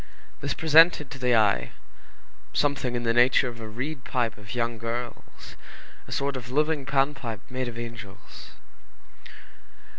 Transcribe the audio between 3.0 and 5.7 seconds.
the nature of a reed pipe of young girls,